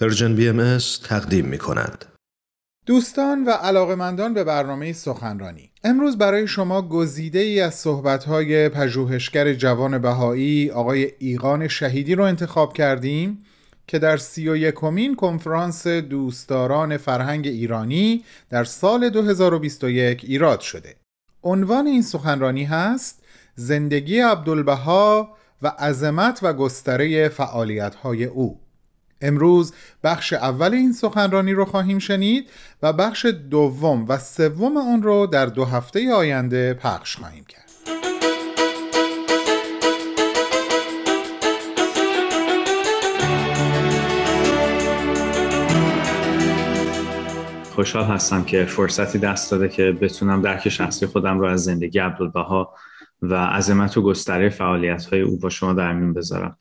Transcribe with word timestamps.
Persian 0.00 0.34
BMS 0.36 0.78
تقدیم 1.04 1.44
می 1.44 1.58
کند. 1.58 2.04
دوستان 2.86 3.44
و 3.44 3.50
علاقمندان 3.50 4.34
به 4.34 4.44
برنامه 4.44 4.92
سخنرانی. 4.92 5.70
امروز 5.84 6.18
برای 6.18 6.46
شما 6.46 6.82
گزیده 6.82 7.38
ای 7.38 7.60
از 7.60 7.74
صحبتهای 7.74 8.68
پژوهشگر 8.68 9.54
جوان 9.54 9.98
بهایی 9.98 10.70
آقای 10.70 11.12
ایقان 11.18 11.68
شهیدی 11.68 12.14
رو 12.14 12.24
انتخاب 12.24 12.72
کردیم 12.72 13.38
که 13.86 13.98
در 13.98 14.16
سی 14.16 14.48
و 14.48 14.56
یکمین 14.56 15.16
کنفرانس 15.16 15.86
دوستداران 15.86 16.96
فرهنگ 16.96 17.46
ایرانی 17.46 18.24
در 18.50 18.64
سال 18.64 19.08
2021 19.08 20.24
ایراد 20.24 20.60
شده. 20.60 20.96
عنوان 21.42 21.86
این 21.86 22.02
سخنرانی 22.02 22.64
هست 22.64 23.22
زندگی 23.54 24.20
عبدالبها 24.20 25.36
و 25.62 25.68
عظمت 25.68 26.38
و 26.42 26.52
گستره 26.52 27.28
فعالیت‌های 27.28 28.24
او. 28.24 28.67
امروز 29.20 29.74
بخش 30.04 30.32
اول 30.32 30.74
این 30.74 30.92
سخنرانی 30.92 31.52
رو 31.52 31.64
خواهیم 31.64 31.98
شنید 31.98 32.50
و 32.82 32.92
بخش 32.92 33.26
دوم 33.26 34.04
و 34.08 34.18
سوم 34.18 34.76
اون 34.76 35.02
رو 35.02 35.26
در 35.26 35.46
دو 35.46 35.64
هفته 35.64 36.12
آینده 36.12 36.74
پخش 36.74 37.16
خواهیم 37.16 37.44
کرد. 37.44 37.68
خوشحال 47.74 48.04
هستم 48.04 48.44
که 48.44 48.64
فرصتی 48.64 49.18
دست 49.18 49.50
داده 49.50 49.68
که 49.68 49.92
بتونم 50.00 50.42
درک 50.42 50.68
شخصی 50.68 51.06
خودم 51.06 51.38
رو 51.38 51.46
از 51.46 51.64
زندگی 51.64 51.98
عبدالبها 51.98 52.74
و 53.22 53.34
عظمت 53.34 53.96
و 53.96 54.02
گستره 54.02 54.48
فعالیت 54.48 55.04
های 55.04 55.20
او 55.20 55.38
با 55.38 55.48
شما 55.48 55.72
در 55.72 55.92
میون 55.92 56.12
بذارم. 56.12 56.56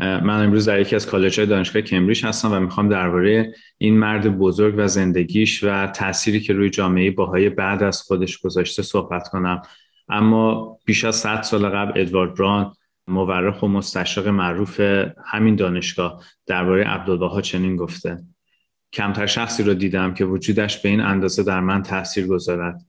من 0.00 0.44
امروز 0.44 0.68
در 0.68 0.80
یکی 0.80 0.96
از 0.96 1.06
کالج 1.06 1.40
های 1.40 1.48
دانشگاه 1.48 1.82
کمبریج 1.82 2.24
هستم 2.24 2.52
و 2.52 2.60
می‌خوام 2.60 2.88
درباره 2.88 3.54
این 3.78 3.98
مرد 3.98 4.38
بزرگ 4.38 4.74
و 4.76 4.88
زندگیش 4.88 5.64
و 5.64 5.86
تأثیری 5.86 6.40
که 6.40 6.52
روی 6.52 6.70
جامعه 6.70 7.10
باهای 7.10 7.48
بعد 7.48 7.82
از 7.82 8.02
خودش 8.02 8.38
گذاشته 8.38 8.82
صحبت 8.82 9.28
کنم. 9.28 9.62
اما 10.08 10.76
بیش 10.84 11.04
از 11.04 11.16
100 11.16 11.42
سال 11.42 11.68
قبل 11.68 12.00
ادوارد 12.00 12.34
بران 12.34 12.72
مورخ 13.08 13.62
و 13.62 13.68
مستشرق 13.68 14.28
معروف 14.28 14.80
همین 15.26 15.56
دانشگاه 15.56 16.24
درباره 16.46 16.84
عبدالبها 16.84 17.40
چنین 17.40 17.76
گفته. 17.76 18.18
کمتر 18.92 19.26
شخصی 19.26 19.62
رو 19.62 19.74
دیدم 19.74 20.14
که 20.14 20.24
وجودش 20.24 20.78
به 20.78 20.88
این 20.88 21.00
اندازه 21.00 21.42
در 21.42 21.60
من 21.60 21.82
تاثیر 21.82 22.26
گذارد. 22.26 22.80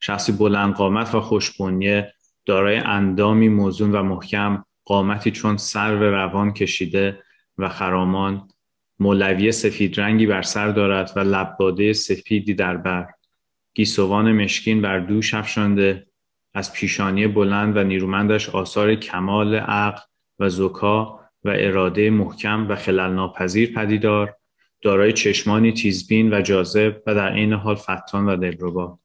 شخصی 0.00 0.32
بلند 0.32 0.74
قامت 0.74 1.14
و 1.14 1.20
خوشبنیه 1.20 2.12
دارای 2.46 2.76
اندامی 2.76 3.48
موزون 3.48 3.92
و 3.92 4.02
محکم 4.02 4.64
قامتی 4.86 5.30
چون 5.30 5.56
سر 5.56 5.94
و 5.94 6.02
روان 6.02 6.52
کشیده 6.52 7.22
و 7.58 7.68
خرامان 7.68 8.48
مولوی 8.98 9.52
سفید 9.52 10.00
رنگی 10.00 10.26
بر 10.26 10.42
سر 10.42 10.68
دارد 10.68 11.12
و 11.16 11.20
لباده 11.20 11.92
سفیدی 11.92 12.54
در 12.54 12.76
بر. 12.76 13.06
گیسوان 13.74 14.32
مشکین 14.32 14.82
بر 14.82 14.98
دوش 14.98 15.34
افشانده. 15.34 16.06
از 16.54 16.72
پیشانی 16.72 17.26
بلند 17.26 17.76
و 17.76 17.84
نیرومندش 17.84 18.48
آثار 18.48 18.94
کمال 18.94 19.54
عقل 19.54 20.00
و 20.38 20.48
زکا 20.48 21.20
و 21.44 21.48
اراده 21.56 22.10
محکم 22.10 22.68
و 22.68 22.74
خلل 22.74 23.12
ناپذیر 23.12 23.72
پدیدار. 23.72 24.36
دارای 24.82 25.12
چشمانی 25.12 25.72
تیزبین 25.72 26.34
و 26.34 26.42
جاذب 26.42 27.02
و 27.06 27.14
در 27.14 27.32
عین 27.32 27.52
حال 27.52 27.74
فتان 27.74 28.26
و 28.26 28.36
دلربا. 28.36 28.98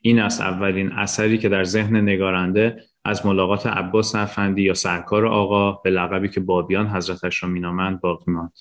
این 0.00 0.18
است 0.18 0.40
اولین 0.40 0.92
اثری 0.92 1.38
که 1.38 1.48
در 1.48 1.64
ذهن 1.64 1.96
نگارنده 1.96 2.82
از 3.06 3.26
ملاقات 3.26 3.66
عباس 3.66 4.14
افندی 4.14 4.62
یا 4.62 4.74
سرکار 4.74 5.26
آقا 5.26 5.72
به 5.72 5.90
لقبی 5.90 6.28
که 6.28 6.40
بابیان 6.40 6.86
حضرتش 6.86 7.42
را 7.42 7.48
مینامند 7.48 8.00
باقی 8.00 8.32
ماند. 8.32 8.52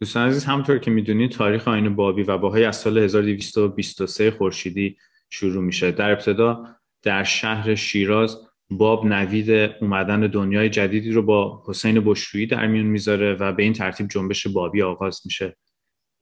دوستان 0.00 0.28
عزیز 0.28 0.44
همطور 0.44 0.78
که 0.78 0.90
می‌دونید 0.90 1.30
تاریخ 1.30 1.68
آین 1.68 1.96
بابی 1.96 2.22
و 2.22 2.38
باهای 2.38 2.64
از 2.64 2.76
سال 2.76 2.98
1223 2.98 4.30
خورشیدی 4.30 4.96
شروع 5.30 5.64
میشه. 5.64 5.90
در 5.90 6.10
ابتدا 6.10 6.66
در 7.02 7.24
شهر 7.24 7.74
شیراز 7.74 8.38
باب 8.70 9.06
نوید 9.06 9.50
اومدن 9.80 10.20
دنیای 10.20 10.70
جدیدی 10.70 11.10
رو 11.10 11.22
با 11.22 11.62
حسین 11.66 12.00
بشرویی 12.00 12.46
در 12.46 12.66
میون 12.66 12.86
می‌ذاره 12.86 13.34
و 13.34 13.52
به 13.52 13.62
این 13.62 13.72
ترتیب 13.72 14.08
جنبش 14.08 14.46
بابی 14.46 14.82
آغاز 14.82 15.20
میشه. 15.24 15.56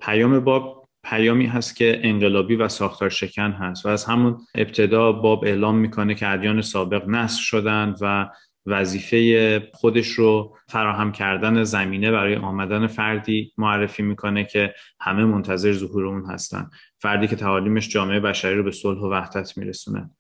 پیام 0.01 0.41
باب 0.41 0.80
پیامی 1.05 1.47
هست 1.47 1.77
که 1.77 2.01
انقلابی 2.03 2.57
و 2.57 2.69
ساختار 2.69 3.09
شکن 3.09 3.51
هست 3.51 3.87
و 3.87 3.89
از 3.89 4.05
همون 4.05 4.39
ابتدا 4.55 5.13
باب 5.13 5.45
اعلام 5.45 5.77
می‌کنه 5.77 6.15
که 6.15 6.29
ادیان 6.29 6.63
سابق 6.63 7.09
نصر 7.09 7.43
شدن 7.43 7.95
و 8.01 8.31
وظیفه 8.67 9.71
خودش 9.75 10.09
رو 10.09 10.57
فراهم 10.69 11.13
کردن 11.13 11.65
زمینه 11.65 12.11
برای 12.11 12.37
آمدن 12.37 12.87
فردی 12.87 13.53
معرفی 13.59 14.03
می‌کنه 14.03 14.45
که 14.45 14.75
همه 15.01 15.25
منتظر 15.25 15.73
ظهور 15.73 16.07
اون 16.07 16.25
هستن. 16.31 16.71
فردی 16.99 17.29
که 17.29 17.37
تعالیمش 17.37 17.89
جامعه 17.89 18.21
بشری 18.21 18.55
رو 18.55 18.63
به 18.63 18.71
صلح 18.71 19.01
و 19.01 19.11
وحدت 19.11 19.59
میرسونه. 19.59 20.11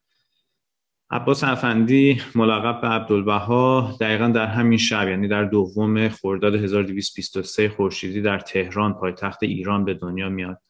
عباس 1.11 1.45
افندی 1.45 2.23
ملقب 2.35 2.81
به 2.81 2.89
عبدالبها 2.89 3.97
دقیقا 4.01 4.29
در 4.29 4.47
همین 4.47 4.79
شب 4.79 5.09
یعنی 5.09 5.29
در 5.29 5.45
دوم 5.45 6.09
خرداد 6.09 6.55
1223 6.55 7.69
خورشیدی 7.69 8.23
در 8.23 8.39
تهران 8.39 8.95
پایتخت 8.95 9.43
ایران 9.43 9.85
به 9.85 9.95
دنیا 9.95 10.29
میاد. 10.29 10.61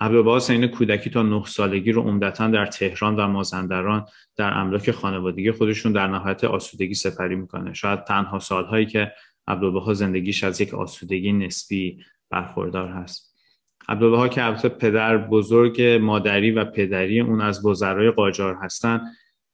عبدالبها 0.00 0.38
سین 0.38 0.66
کودکی 0.66 1.10
تا 1.10 1.22
نه 1.22 1.44
سالگی 1.46 1.92
رو 1.92 2.02
عمدتا 2.02 2.48
در 2.48 2.66
تهران 2.66 3.16
و 3.16 3.26
مازندران 3.28 4.06
در 4.36 4.58
املاک 4.58 4.90
خانوادگی 4.90 5.52
خودشون 5.52 5.92
در 5.92 6.06
نهایت 6.06 6.44
آسودگی 6.44 6.94
سپری 6.94 7.36
می‌کنه. 7.36 7.74
شاید 7.74 8.04
تنها 8.04 8.38
سالهایی 8.38 8.86
که 8.86 9.12
عبدالبها 9.48 9.94
زندگیش 9.94 10.44
از 10.44 10.60
یک 10.60 10.74
آسودگی 10.74 11.32
نسبی 11.32 12.04
برخوردار 12.30 12.88
هست. 12.88 13.30
عبدالبها 13.88 14.28
که 14.28 14.44
البته 14.44 14.68
پدر 14.68 15.18
بزرگ 15.18 15.82
مادری 15.82 16.50
و 16.50 16.64
پدری 16.64 17.20
اون 17.20 17.40
از 17.40 17.66
وزرای 17.66 18.10
قاجار 18.10 18.54
هستن 18.62 19.00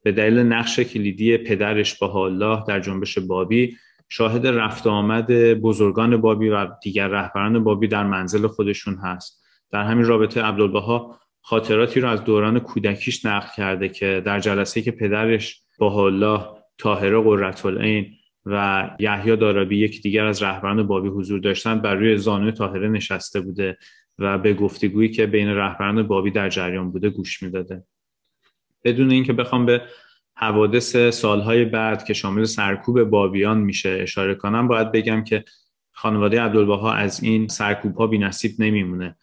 به 0.03 0.13
دلیل 0.13 0.39
نقش 0.39 0.81
کلیدی 0.81 1.37
پدرش 1.37 1.99
با 1.99 2.25
الله 2.25 2.65
در 2.69 2.81
جنبش 2.81 3.19
بابی 3.19 3.77
شاهد 4.09 4.47
رفت 4.47 4.87
آمد 4.87 5.27
بزرگان 5.55 6.17
بابی 6.17 6.49
و 6.49 6.67
دیگر 6.83 7.09
رهبران 7.09 7.65
بابی 7.65 7.89
در 7.89 8.07
منزل 8.07 8.47
خودشون 8.47 8.95
هست. 8.95 9.46
در 9.71 9.83
همین 9.83 10.05
رابطه 10.05 10.43
عبدالبها 10.43 11.21
خاطراتی 11.41 12.01
رو 12.01 12.09
از 12.09 12.25
دوران 12.25 12.59
کودکیش 12.59 13.27
نقل 13.27 13.47
کرده 13.57 13.89
که 13.89 14.23
در 14.25 14.41
جلسه 14.41 14.83
که 14.83 14.91
پدرش 14.91 15.63
با 15.79 16.05
الله 16.07 16.41
طاهره 16.79 17.21
قرتالعین 17.21 18.13
و 18.47 18.91
یحیی 18.99 19.37
دارابی 19.37 19.79
یک 19.79 20.03
دیگر 20.03 20.25
از 20.25 20.43
رهبران 20.43 20.87
بابی 20.87 21.09
حضور 21.09 21.41
داشتند 21.41 21.83
بر 21.83 21.95
روی 21.95 22.17
زانوی 22.19 22.53
طاهره 22.53 22.89
نشسته 22.89 23.41
بوده 23.41 23.79
و 24.19 24.39
به 24.39 24.55
گفتگویی 24.55 25.09
که 25.09 25.27
بین 25.27 25.49
رهبران 25.49 26.03
بابی 26.03 26.31
در 26.31 26.49
جریان 26.49 26.91
بوده 26.91 27.11
گوش 27.11 27.43
می‌داده. 27.43 27.85
بدون 28.85 29.11
اینکه 29.11 29.33
بخوام 29.33 29.67
به 29.67 29.83
حوادث 30.37 30.97
سالهای 30.97 31.65
بعد 31.65 32.05
که 32.05 32.15
شامل 32.15 32.45
سرکوب 32.45 33.03
بابیان 33.03 33.59
میشه 33.59 33.99
اشاره 34.03 34.35
کنم 34.35 34.69
باید 34.69 34.93
بگم 34.93 35.25
که 35.25 35.45
خانواده 35.93 36.41
عبدالبها 36.41 36.93
از 36.93 37.23
این 37.23 37.49
سرکوب 37.49 37.97
ها 37.97 38.07
بی 38.07 38.19
نصیب 38.19 38.51
نمیمونه. 38.59 39.17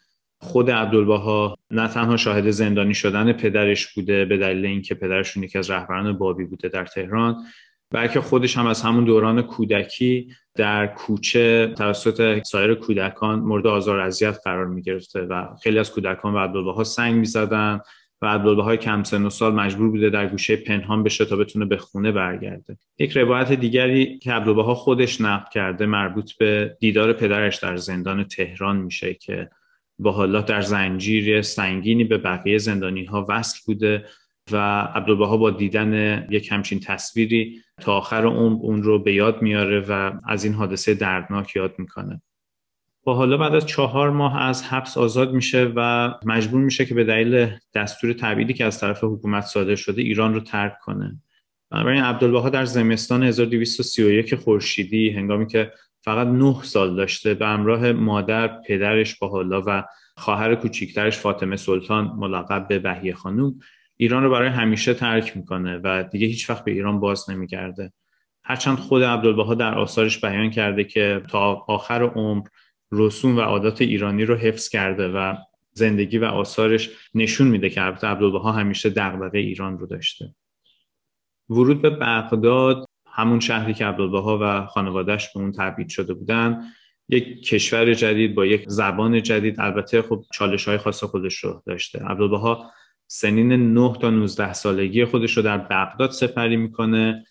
خود 0.44 0.72
عبدالبها 0.72 1.58
نه 1.72 1.88
تنها 1.88 2.18
شاهد 2.18 2.50
زندانی 2.50 2.94
شدن 2.94 3.34
پدرش 3.34 3.94
بوده 3.94 4.26
به 4.26 4.38
دلیل 4.38 4.66
اینکه 4.66 4.96
پدرشون 4.96 5.44
یکی 5.44 5.58
از 5.58 5.72
رهبران 5.72 6.18
بابی 6.18 6.46
بوده 6.46 6.68
در 6.68 6.86
تهران 6.86 7.44
بلکه 7.92 8.22
خودش 8.22 8.58
هم 8.58 8.68
از 8.68 8.82
همون 8.82 9.04
دوران 9.04 9.42
کودکی 9.42 10.28
در 10.56 10.88
کوچه 10.88 11.74
توسط 11.78 12.44
سایر 12.44 12.74
کودکان 12.74 13.40
مورد 13.40 13.68
آزار 13.68 14.00
اذیت 14.00 14.40
قرار 14.44 14.66
می 14.66 14.82
گرفته 14.82 15.22
و 15.22 15.48
خیلی 15.64 15.80
از 15.80 15.92
کودکان 15.92 16.34
و 16.34 16.38
عبدالبها 16.38 16.84
سنگ 16.84 17.16
می 17.16 17.26
زدن 17.26 17.80
و 18.22 18.26
عبدالبهای 18.26 18.78
کم 18.78 19.04
سن 19.04 19.26
و 19.26 19.30
سال 19.30 19.54
مجبور 19.54 19.90
بوده 19.90 20.10
در 20.10 20.28
گوشه 20.28 20.56
پنهان 20.56 21.04
بشه 21.04 21.26
تا 21.26 21.36
بتونه 21.36 21.66
به 21.66 21.78
خونه 21.78 22.12
برگرده. 22.12 22.78
یک 23.00 23.18
روایت 23.18 23.52
دیگری 23.52 24.20
که 24.20 24.32
عبدالبها 24.32 24.76
خودش 24.76 25.22
نقل 25.22 25.50
کرده 25.54 25.86
مربوط 25.86 26.32
به 26.38 26.78
دیدار 26.80 27.14
پدرش 27.14 27.58
در 27.58 27.78
زندان 27.78 28.24
تهران 28.24 28.78
میشه 28.78 29.14
که 29.14 29.50
با 30.00 30.12
حالا 30.12 30.42
در 30.42 30.62
زنجیر 30.62 31.42
سنگینی 31.42 32.04
به 32.04 32.18
بقیه 32.18 32.58
زندانی 32.58 33.06
ها 33.06 33.26
وصل 33.30 33.60
بوده 33.66 34.06
و 34.52 34.82
عبدالبها 34.82 35.38
با 35.38 35.52
دیدن 35.52 36.26
یک 36.30 36.52
همچین 36.52 36.80
تصویری 36.80 37.62
تا 37.82 37.98
آخر 37.98 38.26
عمر 38.26 38.60
اون 38.62 38.84
رو 38.84 39.00
به 39.00 39.14
یاد 39.14 39.42
میاره 39.42 39.86
و 39.90 40.12
از 40.28 40.44
این 40.44 40.54
حادثه 40.54 40.94
دردناک 40.94 41.56
یاد 41.56 41.76
می‌کنه. 41.78 42.22
با 43.04 43.16
حالا 43.16 43.38
بعد 43.38 43.56
از 43.56 43.66
چهار 43.66 44.10
ماه 44.10 44.42
از 44.42 44.64
حبس 44.64 44.98
آزاد 44.98 45.34
میشه 45.34 45.74
و 45.76 46.14
مجبور 46.26 46.62
میشه 46.62 46.86
که 46.86 46.96
به 46.96 47.04
دلیل 47.04 47.50
دستور 47.74 48.14
تبعیدی 48.14 48.54
که 48.54 48.66
از 48.66 48.80
طرف 48.80 49.04
حکومت 49.04 49.46
صادر 49.46 49.76
شده 49.76 50.02
ایران 50.02 50.34
رو 50.34 50.40
ترک 50.40 50.80
کنه. 50.80 51.22
بنابراین 51.72 52.04
عبدالبها 52.04 52.50
در 52.50 52.66
زمستان 52.66 53.24
1231 53.24 54.36
خورشیدی 54.36 55.10
هنگامی 55.10 55.48
که 55.48 55.72
فقط 56.04 56.28
نه 56.28 56.64
سال 56.64 56.96
داشته 56.96 57.34
به 57.34 57.48
همراه 57.48 57.92
مادر 57.92 58.48
پدرش 58.48 59.16
با 59.16 59.28
حالا 59.28 59.64
و 59.68 59.84
خواهر 60.18 60.56
کوچیکترش 60.56 61.18
فاطمه 61.18 61.56
سلطان 61.56 62.06
ملقب 62.06 62.68
به 62.68 62.80
بهیه 62.80 63.14
خانوم 63.14 63.60
ایران 63.98 64.24
رو 64.24 64.32
برای 64.32 64.50
همیشه 64.50 64.94
ترک 64.94 65.38
می‌کنه 65.38 65.82
و 65.84 66.04
دیگه 66.12 66.28
هیچ 66.28 66.50
وقت 66.50 66.66
به 66.66 66.72
ایران 66.72 67.00
باز 67.00 67.30
نمیگرده. 67.30 67.94
هرچند 68.44 68.78
خود 68.78 69.04
عبدالبها 69.04 69.56
در 69.56 69.78
آثارش 69.78 70.22
بیان 70.22 70.50
کرده 70.50 70.84
که 70.84 71.22
تا 71.30 71.66
آخر 71.68 72.04
عمر 72.04 72.48
رسوم 72.92 73.38
و 73.38 73.42
عادات 73.42 73.82
ایرانی 73.82 74.26
رو 74.26 74.36
حفظ 74.36 74.70
کرده 74.70 75.08
و 75.08 75.36
زندگی 75.74 76.18
و 76.18 76.26
آثارش 76.26 76.90
نشون 77.14 77.48
میده 77.48 77.70
که 77.70 77.82
عبدالبها 77.82 78.52
همیشه 78.52 78.90
دغدغه 78.90 79.40
ایران 79.40 79.78
رو 79.78 79.88
داشته. 79.88 80.36
ورود 81.50 81.82
به 81.82 81.90
بغداد 81.90 82.86
همون 83.14 83.40
شهری 83.40 83.74
که 83.74 83.86
عبدالبها 83.86 84.40
و 84.42 84.66
خانوادهش 84.66 85.30
به 85.34 85.40
اون 85.40 85.52
تبعید 85.52 85.90
شده 85.90 86.14
بودن 86.14 86.62
یک 87.10 87.48
کشور 87.48 87.94
جدید 87.94 88.36
با 88.36 88.46
یک 88.46 88.64
زبان 88.68 89.22
جدید. 89.22 89.60
البته 89.60 90.02
خب 90.02 90.24
چالش 90.34 90.68
های 90.68 90.78
خاص 90.78 91.04
خودش 91.04 91.38
رو 91.38 91.64
داشته. 91.66 92.00
عبدالبها 92.06 92.72
سنین 93.08 93.74
9 93.74 93.94
تا 94.02 94.10
19 94.10 94.54
سالگی 94.54 95.06
خودش 95.06 95.38
رو 95.38 95.44
در 95.44 95.58
بغداد 95.58 96.12
سپری 96.12 96.58
می‌کنه 96.58 97.26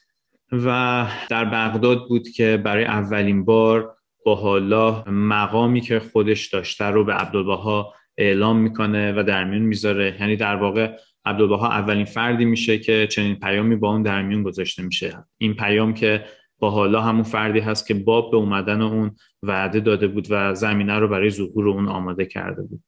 و 0.53 1.07
در 1.31 1.45
بغداد 1.45 2.09
بود 2.09 2.29
که 2.29 2.63
برای 2.65 2.85
اولین 2.85 3.45
بار 3.45 3.97
با 4.25 4.35
حالا 4.35 5.05
مقامی 5.07 5.81
که 5.81 6.01
خودش 6.01 6.47
داشته 6.47 6.85
رو 6.85 7.05
به 7.05 7.13
عبدالبها 7.13 7.95
اعلام 8.19 8.57
می‌کنه 8.57 9.13
و 9.13 9.23
در 9.23 9.45
میون 9.45 9.63
می‌ذاره. 9.63 10.17
یعنی 10.21 10.37
در 10.37 10.57
واقع 10.57 10.97
عبدالبها 11.25 11.69
اولین 11.69 12.05
فردی 12.05 12.45
میشه 12.45 12.79
که 12.79 13.07
چنین 13.07 13.35
پیامی 13.35 13.77
با 13.77 13.91
اون 13.91 14.03
در 14.03 14.23
میون 14.23 14.43
گذاشته 14.43 14.83
میشه. 14.83 15.25
این 15.39 15.55
پیام 15.55 15.95
که 15.95 16.25
با 16.59 16.71
حالا 16.71 17.01
همون 17.01 17.23
فردی 17.23 17.61
هست 17.61 17.87
که 17.87 17.95
باب 17.95 18.31
به 18.31 18.37
اومدن 18.37 18.83
اون 18.83 19.17
وعده 19.43 19.81
داده 19.81 20.09
بود 20.09 20.27
و 20.31 20.55
زمینه 20.55 20.99
رو 20.99 21.09
برای 21.09 21.31
ظهور 21.31 21.69
اون 21.69 21.89
آماده 21.89 22.27
کرده 22.27 22.63
بود. 22.63 22.83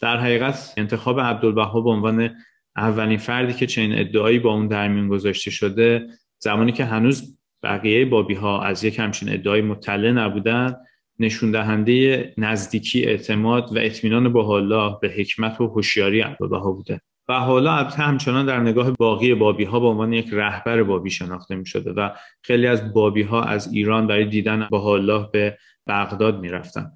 در 0.00 0.16
حقیقت 0.16 0.74
انتخاب 0.76 1.20
عبدالبها 1.20 1.80
به 1.80 1.90
عنوان 1.90 2.36
اولین 2.76 3.18
فردی 3.18 3.52
که 3.52 3.66
چنین 3.66 3.98
ادعایی 3.98 4.38
با 4.38 4.54
اون 4.54 4.68
در 4.68 4.88
میون 4.88 5.08
گذاشته 5.08 5.50
شده 5.50 6.06
زمانی 6.38 6.72
که 6.72 6.84
هنوز 6.84 7.38
بقیه 7.62 8.04
بابی 8.04 8.34
ها 8.34 8.62
از 8.62 8.84
یک 8.84 8.98
همچین 8.98 9.32
ادعای 9.32 9.62
مطلع 9.62 10.10
نبودن 10.10 10.76
نشون 11.18 11.50
دهنده 11.50 12.34
نزدیکی 12.38 13.04
اعتماد 13.04 13.76
و 13.76 13.78
اطمینان 13.78 14.32
با 14.32 14.42
حالا 14.42 14.90
به 14.90 15.08
حکمت 15.08 15.60
و 15.60 15.66
هوشیاری 15.66 16.20
عبدالبها 16.20 16.72
بوده. 16.72 17.00
و 17.28 17.40
حالا 17.40 17.74
البته 17.76 17.96
همچنان 17.96 18.46
در 18.46 18.60
نگاه 18.60 18.90
باقی 18.90 19.34
بابی 19.34 19.64
ها 19.64 19.80
به 19.80 19.86
عنوان 19.86 20.12
یک 20.12 20.28
رهبر 20.32 20.82
بابی 20.82 21.10
شناخته 21.10 21.54
می 21.54 21.66
شده 21.66 21.92
و 21.92 22.10
خیلی 22.42 22.66
از 22.66 22.92
بابی 22.92 23.22
ها 23.22 23.42
از 23.42 23.72
ایران 23.72 24.06
برای 24.06 24.24
دیدن 24.24 24.68
با 24.70 24.78
حالا 24.78 25.18
به 25.18 25.58
بغداد 25.86 26.40
می 26.40 26.48
رفتن. 26.48 26.92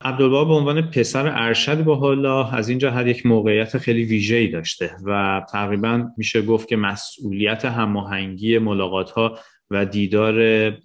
عبدالبها 0.00 0.44
به 0.44 0.52
عنوان 0.52 0.90
پسر 0.90 1.28
ارشد 1.28 1.84
با 1.84 1.96
حالا 1.96 2.48
از 2.48 2.68
این 2.68 2.78
جهت 2.78 3.06
یک 3.06 3.26
موقعیت 3.26 3.78
خیلی 3.78 4.04
ویژه‌ای 4.04 4.48
داشته 4.48 4.90
و 5.04 5.42
تقریبا 5.52 6.08
میشه 6.16 6.42
گفت 6.42 6.68
که 6.68 6.76
مسئولیت 6.76 7.64
هماهنگی 7.64 8.58
ملاقات 8.58 9.10
ها 9.10 9.38
و 9.70 9.84
دیدار 9.84 10.34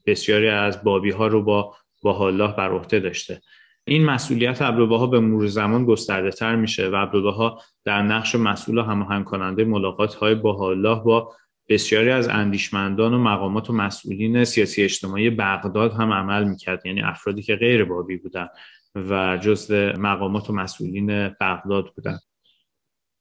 بسیاری 0.06 0.50
از 0.50 0.84
بابی 0.84 1.12
ها 1.12 1.28
رو 1.28 1.44
با 1.44 1.76
با 2.02 2.14
حالا 2.14 2.48
بر 2.48 2.72
عهده 2.72 3.00
داشته 3.00 3.42
این 3.88 4.06
مسئولیت 4.06 4.62
عبدالبها 4.62 5.08
به 5.08 5.20
مرور 5.20 5.48
زمان 5.48 5.86
گسترده 5.86 6.32
تر 6.32 6.56
میشه 6.56 6.90
و 6.90 6.96
عبدالبها 6.96 7.62
در 7.86 8.02
نقش 8.02 8.36
مسئول 8.36 8.78
و 8.78 8.82
هماهنگ 8.82 9.26
کننده 9.26 9.64
ملاقات 9.64 10.14
های 10.14 10.36
با 10.36 10.70
الله 10.70 11.00
با 11.04 11.34
بسیاری 11.70 12.10
از 12.10 12.28
اندیشمندان 12.28 13.14
و 13.14 13.18
مقامات 13.18 13.70
و 13.70 13.74
مسئولین 13.74 14.44
سیاسی 14.44 14.84
اجتماعی 14.84 15.30
بغداد 15.30 15.94
هم 15.94 16.12
عمل 16.14 16.44
می‌کرد 16.44 16.86
یعنی 16.86 17.02
افرادی 17.02 17.42
که 17.42 17.56
غیر 17.56 17.86
بابی 17.86 18.18
بودن 18.18 18.48
و 18.96 19.38
جزء 19.38 19.94
مقامات 19.98 20.50
و 20.50 20.54
مسئولین 20.54 21.30
بغداد 21.30 21.94
بودن. 21.96 22.20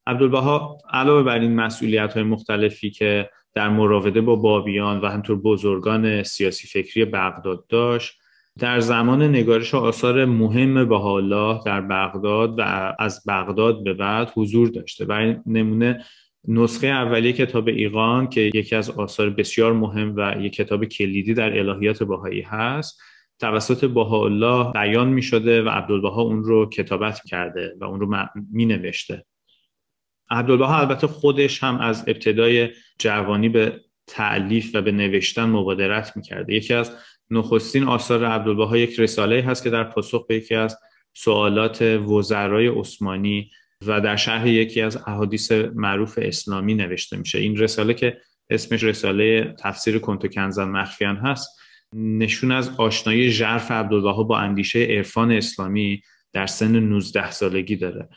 عبدالبها 0.07 0.79
علاوه 0.91 1.23
بر 1.23 1.39
این 1.39 1.55
مسئولیت 1.55 2.15
های 2.15 2.23
مختلفی 2.23 2.91
که 2.91 3.31
در 3.55 3.69
مراوده 3.69 4.21
با 4.21 4.37
بابیان 4.37 5.01
و 5.01 5.07
همطور 5.07 5.37
بزرگان 5.37 6.23
سیاسی 6.23 6.67
فکری 6.67 7.05
بغداد 7.05 7.67
داشت 7.69 8.20
در 8.61 8.81
زمان 8.81 9.23
نگارش 9.23 9.75
آثار 9.75 10.25
مهم 10.25 10.89
بهاءالله 10.89 11.61
در 11.67 11.81
بغداد 11.81 12.55
و 12.59 12.95
از 12.99 13.23
بغداد 13.29 13.85
به 13.85 13.95
بعد 13.95 14.33
حضور 14.35 14.69
داشته 14.69 15.05
برای 15.05 15.37
نمونه 15.47 16.05
نسخه 16.49 16.87
اولیه 16.87 17.33
کتاب 17.33 17.69
ایقان 17.69 18.29
که 18.29 18.41
یکی 18.41 18.77
از 18.77 18.91
آثار 18.91 19.31
بسیار 19.31 19.73
مهم 19.73 20.15
و 20.17 20.35
یک 20.41 20.53
کتاب 20.53 20.85
کلیدی 20.85 21.35
در 21.35 21.59
الهیات 21.59 22.03
باهایی 22.03 22.41
هست 22.41 23.01
توسط 23.39 23.85
بهاءالله 23.85 24.73
بیان 24.73 25.09
می 25.09 25.23
شده 25.23 25.63
و 25.63 25.69
عبدالبها 25.69 26.23
اون 26.23 26.45
رو 26.45 26.69
کتابت 26.69 27.21
کرده 27.27 27.77
و 27.81 27.85
اون 27.85 28.01
رو 28.01 28.29
می 28.53 28.67
نوشته 28.67 29.25
عبدالبها 30.31 30.79
البته 30.79 31.07
خودش 31.07 31.65
هم 31.65 31.79
از 31.79 32.05
ابتدای 32.09 32.69
جوانی 32.99 33.49
به 33.49 33.81
تعلیف 34.07 34.71
و 34.75 34.83
به 34.83 34.93
نوشتن 34.93 35.45
مبادرت 35.45 36.17
می 36.17 36.23
کرده 36.23 36.55
یکی 36.55 36.75
از 36.75 36.97
نخستین 37.31 37.85
آثار 37.85 38.25
عبدالبها 38.25 38.79
یک 38.79 39.01
رساله 39.01 39.43
هست 39.43 39.63
که 39.63 39.71
در 39.71 39.85
پاسخ 39.85 40.27
به 40.27 40.35
یکی 40.35 40.55
از 40.55 40.79
سوالات 41.15 41.83
وزرای 41.83 42.69
عثمانی 42.69 43.51
و 43.87 44.01
در 44.01 44.17
شرح 44.17 44.49
یکی 44.49 44.81
از 44.81 44.97
احادیث 45.07 45.53
معروف 45.53 46.19
اسلامی 46.23 46.75
نوشته 46.75 47.17
میشه. 47.17 47.39
این 47.39 47.57
رساله 47.57 47.95
که 47.95 48.21
اسمش 48.51 48.85
رساله 48.85 49.55
تفسیر 49.59 49.99
کنتو 49.99 50.29
کنزن 50.29 50.65
مخفیان 50.69 51.17
هست 51.17 51.61
نشون 51.95 52.53
از 52.53 52.71
آشنایی 52.79 53.31
ژرف 53.31 53.71
عبدالبها 53.71 54.23
با 54.23 54.39
اندیشه 54.39 54.85
عرفان 54.85 55.33
اسلامی 55.33 56.03
در 56.33 56.47
سن 56.47 56.77
19 56.77 57.31
سالگی 57.31 57.77
داره. 57.77 58.09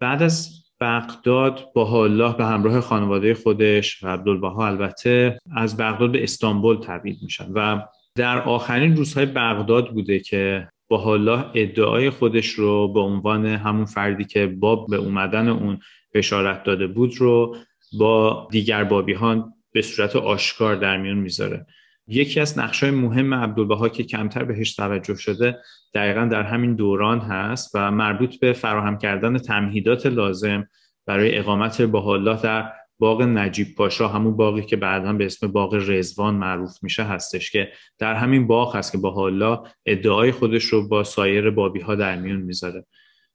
بعد 0.00 0.22
از 0.22 0.64
بغداد 0.80 1.72
با 1.74 2.04
الله 2.04 2.36
به 2.36 2.44
همراه 2.44 2.80
خانواده 2.80 3.34
خودش 3.34 4.02
و 4.02 4.08
عبدالبها 4.08 4.66
البته 4.66 5.38
از 5.56 5.76
بغداد 5.76 6.12
به 6.12 6.22
استانبول 6.22 6.76
تبعید 6.76 7.18
میشن 7.22 7.52
و 7.52 7.86
در 8.16 8.42
آخرین 8.42 8.96
روزهای 8.96 9.26
بغداد 9.26 9.92
بوده 9.92 10.18
که 10.18 10.68
با 10.88 11.12
الله 11.12 11.46
ادعای 11.54 12.10
خودش 12.10 12.46
رو 12.46 12.92
به 12.92 13.00
عنوان 13.00 13.46
همون 13.46 13.84
فردی 13.84 14.24
که 14.24 14.46
باب 14.46 14.86
به 14.90 14.96
اومدن 14.96 15.48
اون 15.48 15.78
بشارت 16.14 16.62
داده 16.62 16.86
بود 16.86 17.16
رو 17.16 17.56
با 17.98 18.48
دیگر 18.50 18.84
بابیهان 18.84 19.52
به 19.72 19.82
صورت 19.82 20.16
آشکار 20.16 20.76
در 20.76 20.96
میون 20.96 21.18
می‌ذاره. 21.18 21.66
یکی 22.06 22.40
از 22.40 22.58
نقشای 22.58 22.90
مهم 22.90 23.34
عبدالبها 23.34 23.88
که 23.88 24.02
کمتر 24.02 24.44
بهش 24.44 24.74
توجه 24.74 25.14
شده 25.14 25.58
دقیقا 25.94 26.24
در 26.24 26.42
همین 26.42 26.74
دوران 26.74 27.20
هست 27.20 27.70
و 27.74 27.90
مربوط 27.90 28.40
به 28.40 28.52
فراهم 28.52 28.98
کردن 28.98 29.38
تمهیدات 29.38 30.06
لازم 30.06 30.68
برای 31.06 31.38
اقامت 31.38 31.82
با 31.82 32.14
الله 32.14 32.42
در 32.42 32.72
باغ 32.98 33.22
نجیب 33.22 33.74
پاشا 33.76 34.08
همون 34.08 34.36
باقی 34.36 34.62
که 34.62 34.76
بعدا 34.76 35.12
به 35.12 35.26
اسم 35.26 35.48
باغ 35.48 35.74
رزوان 35.88 36.34
معروف 36.34 36.72
میشه 36.82 37.02
هستش 37.02 37.50
که 37.50 37.68
در 37.98 38.14
همین 38.14 38.46
باغ 38.46 38.76
هست 38.76 38.92
که 38.92 38.98
با 38.98 39.10
حالا 39.10 39.62
ادعای 39.86 40.32
خودش 40.32 40.64
رو 40.64 40.88
با 40.88 41.04
سایر 41.04 41.50
بابی 41.50 41.80
ها 41.80 41.94
در 41.94 42.16
میون 42.16 42.40
می‌ذاره. 42.40 42.86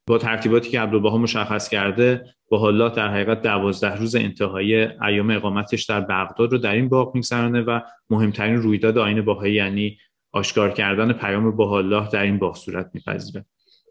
با 0.06 0.18
ترتیباتی 0.18 0.70
که 0.70 0.80
عبدالبها 0.80 1.18
مشخص 1.18 1.68
کرده 1.68 2.24
با 2.50 2.58
حالا 2.58 2.88
در 2.88 3.08
حقیقت 3.08 3.42
دوازده 3.42 3.96
روز 3.96 4.16
انتهایی 4.16 4.74
ایام 4.76 5.30
اقامتش 5.30 5.84
در 5.84 6.00
بغداد 6.00 6.52
رو 6.52 6.58
در 6.58 6.72
این 6.72 6.88
باغ 6.88 7.14
میگذرانه 7.14 7.60
و 7.60 7.80
مهمترین 8.10 8.56
رویداد 8.56 8.98
آین 8.98 9.22
باهایی 9.22 9.54
یعنی 9.54 9.98
آشکار 10.32 10.70
کردن 10.70 11.12
پیام 11.12 11.56
با 11.56 11.82
در 11.82 12.22
این 12.22 12.38
باغ 12.38 12.56
صورت 12.56 12.90
میپذیره. 12.94 13.44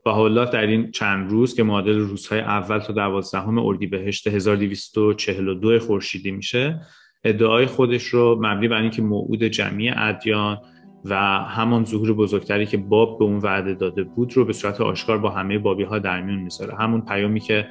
الله 0.08 0.52
در 0.52 0.68
این 0.68 0.92
چند 0.92 1.32
روز 1.32 1.56
که 1.56 1.64
معادل 1.64 2.00
روزهای 2.00 2.40
اول 2.40 2.80
تا 2.80 2.94
دوازدهم 2.94 3.60
اردیبهشت 3.60 4.28
1242 4.28 5.80
خورشیدی 5.80 6.32
میشه 6.32 6.82
ادعای 7.24 7.66
خودش 7.66 8.04
رو 8.04 8.36
مبنی 8.42 8.68
بر 8.68 8.82
اینکه 8.82 9.02
موعود 9.02 9.44
جمعی 9.44 9.90
ادیان 9.90 10.58
و 11.06 11.16
همان 11.44 11.86
ظهور 11.86 12.14
بزرگتری 12.14 12.66
که 12.66 12.78
باب 12.78 13.20
به 13.20 13.26
اون 13.26 13.38
وعده 13.38 13.74
داده 13.74 14.04
بود 14.04 14.38
رو 14.38 14.46
به 14.46 14.54
صورت 14.54 14.82
آشکار 14.82 15.18
با 15.18 15.30
همه 15.30 15.58
بابی 15.58 15.84
ها 15.84 16.00
در 16.00 16.22
میون 16.22 16.40
می‌ذاره. 16.40 16.76
همون 16.76 17.02
پیامی 17.02 17.40
که 17.40 17.68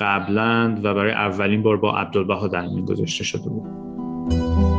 قبلا 0.00 0.78
و 0.82 0.94
برای 0.94 1.12
اولین 1.12 1.62
بار 1.62 1.76
با 1.76 1.96
عبدالبها 1.96 2.48
در 2.48 2.66
میون 2.66 2.84
گذاشته 2.84 3.24
شده 3.24 3.48
بود. 3.48 4.71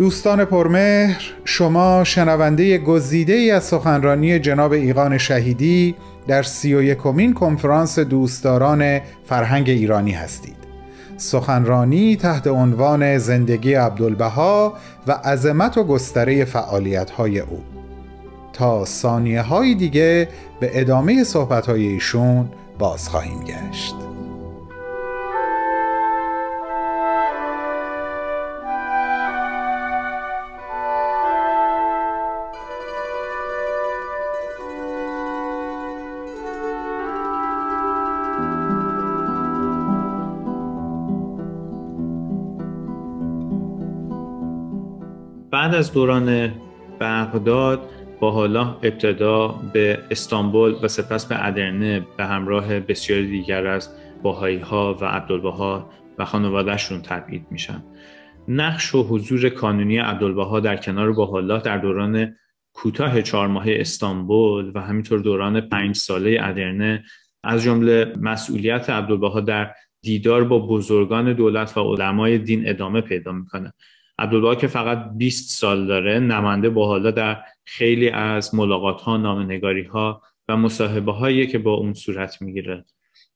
دوستان 0.00 0.44
پرمهر 0.44 1.22
شما 1.44 2.04
شنونده 2.04 2.78
گزیده 2.78 3.32
ای 3.32 3.50
از 3.50 3.64
سخنرانی 3.64 4.38
جناب 4.38 4.72
ایقان 4.72 5.18
شهیدی 5.18 5.94
در 6.26 6.42
سی 6.42 6.74
و 6.74 6.82
یکمین 6.82 7.34
کنفرانس 7.34 7.98
دوستداران 7.98 9.00
فرهنگ 9.24 9.68
ایرانی 9.68 10.12
هستید. 10.12 10.56
سخنرانی 11.16 12.16
تحت 12.16 12.46
عنوان 12.46 13.18
زندگی 13.18 13.74
عبدالبها 13.74 14.74
و 15.06 15.12
عظمت 15.12 15.78
و 15.78 15.84
گستره 15.84 16.44
فعالیت 16.44 17.10
های 17.10 17.40
او. 17.40 17.62
تا 18.52 18.84
ثانیه 18.84 19.42
های 19.42 19.74
دیگه 19.74 20.28
به 20.60 20.80
ادامه 20.80 21.24
صحبت 21.24 21.66
های 21.66 21.86
ایشون 21.86 22.48
باز 22.78 23.08
خواهیم 23.08 23.40
گشت. 23.44 24.09
بعد 45.60 45.74
از 45.74 45.92
دوران 45.92 46.52
بغداد 47.00 47.88
با 48.20 48.30
حالا 48.30 48.76
ابتدا 48.82 49.48
به 49.48 49.98
استانبول 50.10 50.74
و 50.82 50.88
سپس 50.88 51.26
به 51.26 51.46
ادرنه 51.46 52.06
به 52.16 52.24
همراه 52.24 52.80
بسیاری 52.80 53.30
دیگر 53.30 53.66
از 53.66 53.90
باهایی 54.22 54.58
ها 54.58 54.98
و 55.00 55.04
عبدالبها 55.04 55.90
و 56.18 56.24
خانوادهشون 56.24 57.02
تبعید 57.02 57.46
میشن. 57.50 57.82
نقش 58.48 58.94
و 58.94 59.02
حضور 59.02 59.48
کانونی 59.48 59.98
عبدالبها 59.98 60.60
در 60.60 60.76
کنار 60.76 61.12
باحالا 61.12 61.58
در 61.58 61.78
دوران 61.78 62.36
کوتاه 62.72 63.22
چهار 63.22 63.48
ماهه 63.48 63.76
استانبول 63.80 64.72
و 64.74 64.80
همینطور 64.80 65.18
دوران 65.18 65.60
پنج 65.60 65.96
ساله 65.96 66.38
ادرنه 66.42 67.04
از 67.44 67.62
جمله 67.62 68.12
مسئولیت 68.20 68.90
عبدالبها 68.90 69.40
در 69.40 69.74
دیدار 70.02 70.44
با 70.44 70.58
بزرگان 70.58 71.32
دولت 71.32 71.76
و 71.76 71.80
علمای 71.80 72.38
دین 72.38 72.68
ادامه 72.68 73.00
پیدا 73.00 73.32
می‌کنه. 73.32 73.72
عبدالبها 74.20 74.54
که 74.54 74.66
فقط 74.66 75.10
20 75.16 75.58
سال 75.58 75.86
داره 75.86 76.18
نماینده 76.18 76.70
با 76.70 76.86
حالا 76.86 77.10
در 77.10 77.42
خیلی 77.64 78.08
از 78.08 78.54
ملاقات 78.54 79.00
ها 79.00 79.16
نامنگاری 79.16 79.82
ها 79.82 80.22
و 80.48 80.56
مصاحبه 80.56 81.12
هایی 81.12 81.46
که 81.46 81.58
با 81.58 81.74
اون 81.74 81.94
صورت 81.94 82.42
می‌گیره. 82.42 82.84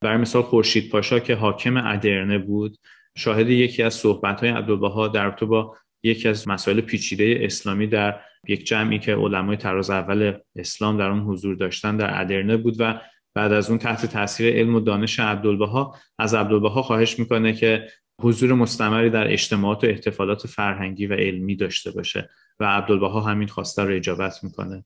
برای 0.01 0.17
مثال 0.17 0.41
خورشید 0.41 0.91
پاشا 0.91 1.19
که 1.19 1.35
حاکم 1.35 1.77
ادرنه 1.77 2.37
بود 2.37 2.77
شاهد 3.17 3.49
یکی 3.49 3.83
از 3.83 3.93
صحبت 3.93 4.39
های 4.39 4.49
عبدالبها 4.49 5.07
در 5.07 5.31
تو 5.31 5.47
با 5.47 5.75
یکی 6.03 6.27
از 6.27 6.47
مسائل 6.47 6.81
پیچیده 6.81 7.39
اسلامی 7.41 7.87
در 7.87 8.19
یک 8.47 8.63
جمعی 8.63 8.99
که 8.99 9.15
علمای 9.15 9.57
تراز 9.57 9.89
اول 9.89 10.33
اسلام 10.55 10.97
در 10.97 11.09
اون 11.09 11.19
حضور 11.19 11.55
داشتن 11.55 11.97
در 11.97 12.21
ادرنه 12.21 12.57
بود 12.57 12.75
و 12.79 13.01
بعد 13.33 13.51
از 13.51 13.69
اون 13.69 13.79
تحت 13.79 14.05
تاثیر 14.05 14.55
علم 14.55 14.75
و 14.75 14.79
دانش 14.79 15.19
عبدالبها 15.19 15.95
از 16.19 16.33
عبدالبها 16.33 16.81
خواهش 16.81 17.19
می‌کنه 17.19 17.53
که 17.53 17.87
حضور 18.21 18.53
مستمری 18.53 19.09
در 19.09 19.31
اجتماعات 19.31 19.83
و 19.83 19.87
احتفالات 19.87 20.47
فرهنگی 20.47 21.07
و 21.07 21.13
علمی 21.13 21.55
داشته 21.55 21.91
باشه 21.91 22.29
و 22.59 22.65
عبدالبها 22.65 23.21
همین 23.21 23.47
خواسته 23.47 23.83
رو 23.83 23.95
اجابت 23.95 24.43
می‌کنه. 24.43 24.85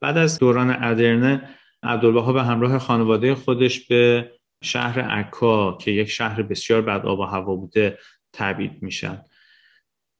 بعد 0.00 0.18
از 0.18 0.38
دوران 0.38 0.70
ادرنه 0.70 1.48
عبدالبها 1.82 2.32
به 2.32 2.42
همراه 2.42 2.78
خانواده 2.78 3.34
خودش 3.34 3.86
به 3.86 4.30
شهر 4.62 5.00
عکا 5.00 5.76
که 5.76 5.90
یک 5.90 6.08
شهر 6.08 6.42
بسیار 6.42 6.82
بد 6.82 7.06
آب 7.06 7.18
و 7.18 7.24
هوا 7.24 7.56
بوده 7.56 7.98
تبعید 8.32 8.82
میشن. 8.82 9.22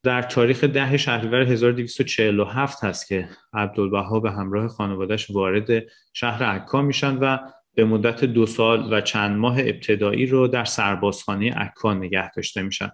در 0.03 0.21
تاریخ 0.21 0.63
ده 0.63 0.97
شهریور 0.97 1.41
1247 1.41 2.83
هست 2.83 3.07
که 3.07 3.29
عبدالبها 3.53 4.19
به 4.19 4.31
همراه 4.31 4.67
خانوادهش 4.67 5.31
وارد 5.31 5.83
شهر 6.13 6.43
عکا 6.43 6.81
میشن 6.81 7.17
و 7.17 7.37
به 7.75 7.85
مدت 7.85 8.25
دو 8.25 8.45
سال 8.45 8.93
و 8.93 9.01
چند 9.01 9.37
ماه 9.37 9.59
ابتدایی 9.59 10.25
رو 10.25 10.47
در 10.47 10.65
سربازخانه 10.65 11.53
عکا 11.53 11.93
نگه 11.93 12.31
داشته 12.31 12.61
میشن. 12.61 12.89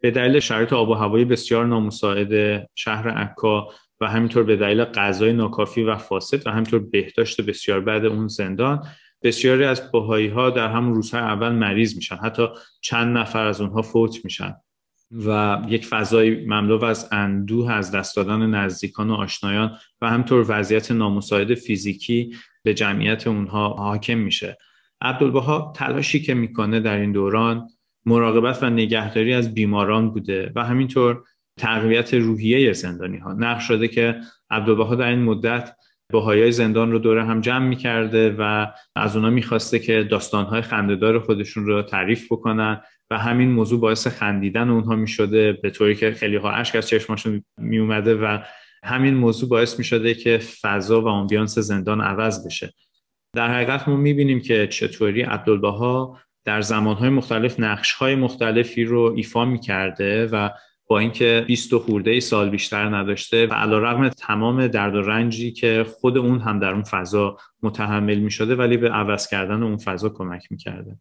به 0.00 0.10
دلیل 0.10 0.40
شرایط 0.40 0.72
آب 0.72 0.88
و 0.88 0.94
هوایی 0.94 1.24
بسیار 1.24 1.66
نامساعد 1.66 2.62
شهر 2.74 3.08
عکا 3.08 3.68
و 4.00 4.06
همینطور 4.06 4.42
به 4.42 4.56
دلیل 4.56 4.84
غذای 4.84 5.32
ناکافی 5.32 5.82
و 5.82 5.96
فاسد 5.96 6.46
و 6.46 6.50
همینطور 6.50 6.80
بهداشت 6.80 7.40
بسیار 7.40 7.80
بعد 7.80 8.04
اون 8.04 8.28
زندان 8.28 8.86
بسیاری 9.22 9.64
از 9.64 9.92
باهایی 9.92 10.28
ها 10.28 10.50
در 10.50 10.68
همون 10.68 10.94
روزهای 10.94 11.22
اول 11.22 11.52
مریض 11.52 11.96
میشن. 11.96 12.16
حتی 12.16 12.48
چند 12.80 13.18
نفر 13.18 13.46
از 13.46 13.60
اونها 13.60 13.82
فوت 13.82 14.24
میشن. 14.24 14.54
و 15.10 15.58
یک 15.68 15.86
فضای 15.86 16.46
مملو 16.46 16.84
از 16.84 17.08
اندوه 17.12 17.72
از 17.72 17.90
دست 17.90 18.16
دادن 18.16 18.46
نزدیکان 18.46 19.10
و 19.10 19.14
آشنایان 19.14 19.78
و 20.00 20.10
همطور 20.10 20.44
وضعیت 20.48 20.90
نامساعد 20.90 21.54
فیزیکی 21.54 22.36
به 22.62 22.74
جمعیت 22.74 23.26
اونها 23.26 23.68
حاکم 23.68 24.18
میشه. 24.18 24.58
عبدالبها 25.00 25.72
تلاشی 25.76 26.22
که 26.22 26.34
می‌کنه 26.34 26.80
در 26.80 26.96
این 26.96 27.12
دوران 27.12 27.68
مراقبت 28.06 28.62
و 28.62 28.70
نگهداری 28.70 29.34
از 29.34 29.54
بیماران 29.54 30.10
بوده 30.10 30.52
و 30.54 30.64
همینطور 30.64 31.22
تقویت 31.58 32.14
روحیه 32.14 32.72
زندانی 32.72 33.18
ها 33.18 33.32
نقش 33.32 33.68
شده 33.68 33.88
که 33.88 34.20
عبدالبها 34.50 34.94
در 34.94 35.08
این 35.08 35.22
مدت 35.22 35.76
های 36.14 36.52
زندان 36.52 36.92
رو 36.92 36.98
دوره 36.98 37.24
هم 37.24 37.40
جمع 37.40 37.66
می‌کرده 37.68 38.36
و 38.38 38.66
از 38.96 39.16
اونا 39.16 39.30
می‌خواسته 39.30 39.78
که 39.78 40.02
داستانهای 40.10 40.62
خندهدار 40.62 41.18
خودشون 41.18 41.66
رو 41.66 41.82
تعریف 41.82 42.32
بکنن 42.32 42.80
و 43.10 43.18
همین 43.18 43.50
موضوع 43.50 43.80
باعث 43.80 44.06
خندیدن 44.06 44.70
اونها 44.70 44.96
می‌شده 44.96 45.52
به 45.52 45.70
طوری 45.70 45.94
که 45.94 46.12
خیلی 46.12 46.36
ها 46.36 46.50
اشک 46.50 46.76
از 46.76 46.88
چشماشون 46.88 47.44
میومده 47.58 48.14
و 48.14 48.38
همین 48.84 49.14
موضوع 49.14 49.48
باعث 49.48 49.78
می‌شده 49.78 50.14
که 50.14 50.38
فضا 50.62 51.02
و 51.02 51.08
آمبیانس 51.08 51.58
زندان 51.58 52.00
عوض 52.00 52.46
بشه. 52.46 52.72
در 53.36 53.48
حقیقت 53.54 53.88
ما 53.88 53.96
می‌بینیم 53.96 54.40
که 54.40 54.66
چطوری 54.66 55.22
عبدالبها 55.22 56.20
در 56.44 56.60
زمانهای 56.60 57.10
مختلف 57.10 57.60
نقشهای 57.60 58.14
مختلفی 58.14 58.84
رو 58.84 59.12
ایفا 59.16 59.44
می‌کرده 59.44 60.26
و 60.26 60.50
با 60.86 60.98
اینکه 60.98 61.44
20 61.46 61.76
خورده 61.76 62.10
ای 62.10 62.20
سال 62.20 62.50
بیشتر 62.50 62.96
نداشته 62.96 63.46
و 63.46 63.52
علیرغم 63.52 64.08
تمام 64.08 64.66
درد 64.66 64.94
و 64.94 65.02
رنجی 65.02 65.52
که 65.52 65.86
خود 66.00 66.18
اون 66.18 66.40
هم 66.40 66.58
در 66.58 66.72
اون 66.72 66.82
فضا 66.82 67.36
متحمل 67.62 68.18
می 68.18 68.30
شده 68.30 68.54
ولی 68.54 68.76
به 68.76 68.90
عوض 68.90 69.28
کردن 69.28 69.62
اون 69.62 69.76
فضا 69.76 70.08
کمک 70.08 70.46
می 70.50 70.56
کرده. 70.56 70.96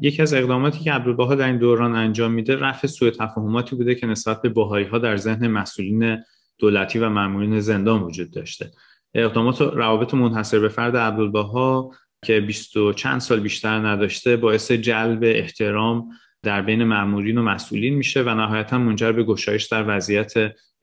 یکی 0.00 0.22
از 0.22 0.34
اقداماتی 0.34 0.84
که 0.84 0.92
عبدالبها 0.92 1.34
در 1.34 1.46
این 1.46 1.58
دوران 1.58 1.96
انجام 1.96 2.32
میده 2.32 2.56
رفع 2.56 2.86
سوء 2.86 3.10
تفاهماتی 3.10 3.76
بوده 3.76 3.94
که 3.94 4.06
نسبت 4.06 4.42
به 4.42 4.48
باهایی 4.48 4.86
ها 4.86 4.98
در 4.98 5.16
ذهن 5.16 5.46
مسئولین 5.46 6.18
دولتی 6.58 6.98
و 6.98 7.08
مامورین 7.08 7.60
زندان 7.60 8.02
وجود 8.02 8.30
داشته 8.30 8.70
اقدامات 9.14 9.60
روابط 9.60 10.14
منحصر 10.14 10.58
به 10.58 10.68
فرد 10.68 10.96
عبدالبها 10.96 11.90
که 12.24 12.40
20 12.40 12.76
و 12.76 12.92
چند 12.92 13.20
سال 13.20 13.40
بیشتر 13.40 13.88
نداشته 13.88 14.36
باعث 14.36 14.72
جلب 14.72 15.20
احترام 15.22 16.08
در 16.42 16.62
بین 16.62 16.84
مامورین 16.84 17.38
و 17.38 17.42
مسئولین 17.42 17.94
میشه 17.94 18.22
و 18.22 18.34
نهایتا 18.34 18.78
منجر 18.78 19.12
به 19.12 19.24
گشایش 19.24 19.64
در 19.64 19.84
وضعیت 19.96 20.32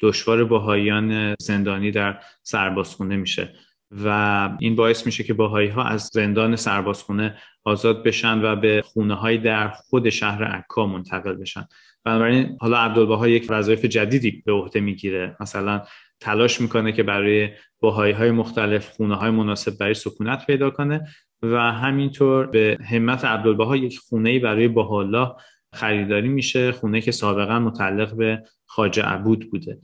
دشوار 0.01 0.43
باهاییان 0.43 1.35
زندانی 1.39 1.91
در 1.91 2.19
سربازخونه 2.43 3.15
میشه. 3.15 3.53
و 3.91 4.49
این 4.59 4.75
باعث 4.75 5.05
میشه 5.05 5.23
که 5.23 5.33
باهایی 5.33 5.69
ها 5.69 5.83
از 5.83 6.09
زندان 6.13 6.55
سربازخونه 6.55 7.37
آزاد 7.63 8.03
بشن 8.03 8.41
و 8.43 8.55
به 8.55 8.81
خونه 8.85 9.13
های 9.13 9.37
در 9.37 9.67
خود 9.67 10.09
شهر 10.09 10.43
عکا 10.43 10.85
منتقل 10.85 11.33
بشن. 11.35 11.67
بنابراین 12.03 12.57
حالا 12.61 12.77
عبدالبها 12.77 13.27
یک 13.27 13.45
وظایف 13.49 13.85
جدیدی 13.85 14.43
به 14.45 14.51
عهده 14.51 14.79
می‌گیره. 14.79 15.35
مثلا 15.39 15.81
تلاش 16.19 16.61
می‌کنه 16.61 16.91
که 16.91 17.03
برای 17.03 17.49
باهایی 17.79 18.13
های 18.13 18.31
مختلف 18.31 18.89
خونه 18.89 19.15
های 19.15 19.29
مناسب 19.29 19.77
برای 19.77 19.93
سکونت 19.93 20.45
پیدا 20.45 20.69
کنه 20.69 21.07
و 21.43 21.71
همینطور 21.71 22.47
به 22.47 22.77
همت 22.91 23.25
عبدالبها 23.25 23.75
یک 23.75 23.99
خونه 23.99 24.39
برای 24.39 24.67
باحالا 24.67 25.35
خریداری 25.73 26.27
میشه 26.27 26.71
خونه 26.71 27.01
که 27.01 27.11
سابقا 27.11 27.59
متعلق 27.59 28.15
به 28.15 28.43
خاجه 28.65 29.03
عبود 29.03 29.51
بوده. 29.51 29.79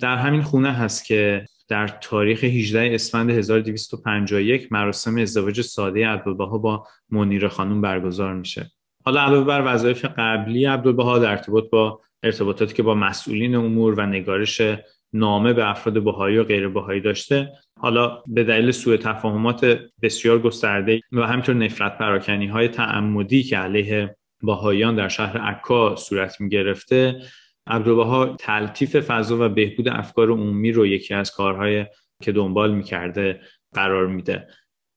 در 0.00 0.16
همین 0.16 0.42
خونه 0.42 0.72
هست 0.72 1.04
که 1.04 1.46
در 1.68 1.88
تاریخ 1.88 2.44
18 2.44 2.94
اسفند 2.94 3.30
1251 3.30 4.72
مراسم 4.72 5.16
ازدواج 5.18 5.60
ساده 5.60 6.06
عبدالبها 6.08 6.58
با 6.58 6.86
منیر 7.10 7.48
خانم 7.48 7.80
برگزار 7.80 8.34
میشه. 8.34 8.70
حالا 9.04 9.20
علاوه 9.20 9.46
بر 9.46 9.74
وظایف 9.74 10.04
قبلی 10.04 10.64
عبدالبها 10.64 11.18
در 11.18 11.30
ارتباط 11.30 11.64
با 11.70 12.00
ارتباطاتی 12.22 12.74
که 12.74 12.82
با 12.82 12.94
مسئولین 12.94 13.54
امور 13.54 13.94
و 13.94 14.06
نگارش 14.06 14.60
نامه 15.12 15.52
به 15.52 15.70
افراد 15.70 16.04
بهایی 16.04 16.38
و 16.38 16.44
غیر 16.44 16.68
بهایی 16.68 17.00
داشته. 17.00 17.52
حالا 17.80 18.22
به 18.26 18.44
دلیل 18.44 18.70
سوء 18.70 18.96
تفاهمات 18.96 19.80
بسیار 20.02 20.38
گسترده 20.38 21.00
و 21.12 21.26
همینطور 21.26 21.54
نفرت 21.54 21.98
پراکنی 21.98 22.46
های 22.46 22.68
تعمدی 22.68 23.42
که 23.42 23.56
علیه 23.56 24.16
باهایان 24.42 24.96
در 24.96 25.08
شهر 25.08 25.38
عکا 25.38 25.96
صورت 25.96 26.40
می 26.40 26.48
گرفته 26.48 27.20
عبدالبها 27.66 28.36
تلطیف 28.38 28.96
فضا 28.96 29.46
و 29.46 29.48
بهبود 29.48 29.88
افکار 29.88 30.30
عمومی 30.30 30.72
رو 30.72 30.86
یکی 30.86 31.14
از 31.14 31.30
کارهای 31.30 31.86
که 32.22 32.32
دنبال 32.32 32.74
می‌کرده 32.74 33.40
قرار 33.74 34.06
میده. 34.06 34.46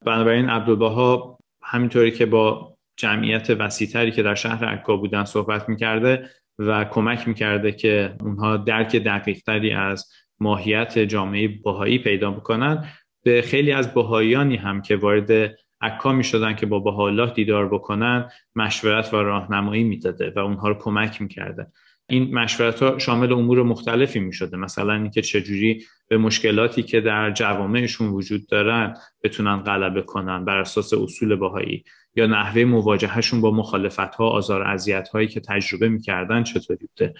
بنابراین 0.05 0.49
عبدالبها 0.49 1.37
همینطوری 1.63 2.11
که 2.11 2.25
با 2.25 2.77
جمعیت 2.97 3.49
وسیعتری 3.49 4.11
که 4.11 4.23
در 4.23 4.35
شهر 4.35 4.65
عکا 4.65 4.97
بودن 4.97 5.23
صحبت 5.23 5.69
می‌کرده 5.69 6.29
و 6.59 6.85
کمک 6.85 7.27
می‌کرده 7.27 7.71
که 7.71 8.15
اونها 8.21 8.57
درک 8.57 8.95
دقیقتری 8.95 9.71
از 9.71 10.05
ماهیت 10.39 10.99
جامعه 10.99 11.47
باهایی 11.47 11.99
پیدا 11.99 12.31
بکنن. 12.31 12.85
به 13.23 13.41
خیلی 13.41 13.71
از 13.71 13.93
باهاییانی 13.93 14.55
هم 14.55 14.81
که 14.81 14.95
وارد 14.95 15.55
عکا 15.81 16.11
می 16.11 16.23
شدن 16.23 16.55
که 16.55 16.65
با 16.65 16.79
بها 16.79 17.25
دیدار 17.25 17.69
بکنن 17.69 18.29
مشورت 18.55 19.13
و 19.13 19.17
راهنمایی 19.17 19.83
می‌داده 19.83 20.33
و 20.35 20.39
اونها 20.39 20.67
رو 20.67 20.73
کمک 20.73 21.21
می‌کرده. 21.21 21.67
این 22.09 22.35
مشورت 22.35 22.83
ها 22.83 22.97
شامل 22.97 23.33
امور 23.33 23.63
مختلفی 23.63 24.19
می 24.19 24.33
شده 24.33 24.57
مثلا 24.57 24.93
اینکه 24.93 25.21
چجوری 25.21 25.85
به 26.07 26.17
مشکلاتی 26.17 26.83
که 26.83 27.01
در 27.01 27.31
جوامعشون 27.31 28.07
وجود 28.07 28.47
دارن 28.47 28.93
بتونن 29.23 29.57
غلبه 29.57 30.01
کنن 30.01 30.45
بر 30.45 30.57
اساس 30.57 30.93
اصول 30.93 31.35
باهایی 31.35 31.83
یا 32.15 32.27
نحوه 32.27 32.63
مواجههشون 32.63 33.41
با 33.41 33.51
مخالفت 33.51 34.15
ها 34.15 34.29
آزار 34.29 34.63
اذیت 34.63 35.09
هایی 35.09 35.27
که 35.27 35.39
تجربه 35.39 35.89
می‌کردن 35.89 36.43
چطوری 36.43 36.87
بوده؟ 36.87 37.13